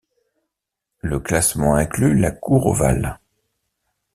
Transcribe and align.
Le 1.01 1.19
classement 1.19 1.75
inclut 1.75 2.17
la 2.17 2.31
Cour 2.31 2.65
ovale. 2.65 3.19